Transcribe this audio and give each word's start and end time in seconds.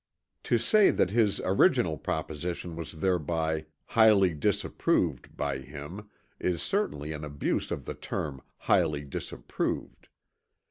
To 0.45 0.57
say 0.57 0.89
that 0.89 1.11
his 1.11 1.39
original 1.41 1.95
proposition 1.95 2.75
was 2.75 2.93
thereby 2.93 3.67
"highly 3.85 4.33
disapproved" 4.33 5.37
by 5.37 5.59
him 5.59 6.09
is 6.39 6.63
certainly 6.63 7.11
an 7.13 7.23
abuse 7.23 7.69
of 7.69 7.85
the 7.85 7.93
term 7.93 8.41
"highly 8.65 9.03
disapproved." 9.05 10.07